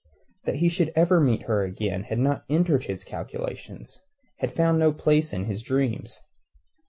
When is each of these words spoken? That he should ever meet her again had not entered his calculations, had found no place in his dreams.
That 0.45 0.55
he 0.55 0.67
should 0.67 0.91
ever 0.95 1.19
meet 1.21 1.43
her 1.43 1.63
again 1.63 2.01
had 2.05 2.17
not 2.17 2.43
entered 2.49 2.85
his 2.85 3.03
calculations, 3.03 4.01
had 4.39 4.51
found 4.51 4.79
no 4.79 4.91
place 4.91 5.31
in 5.31 5.45
his 5.45 5.61
dreams. 5.61 6.19